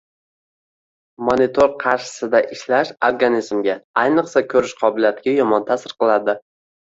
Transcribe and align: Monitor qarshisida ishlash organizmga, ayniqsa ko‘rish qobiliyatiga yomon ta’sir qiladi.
Monitor 1.27 1.67
qarshisida 1.83 2.39
ishlash 2.55 2.91
organizmga, 3.09 3.77
ayniqsa 4.05 4.43
ko‘rish 4.55 4.75
qobiliyatiga 4.81 5.35
yomon 5.41 5.69
ta’sir 5.69 5.97
qiladi. 6.01 6.35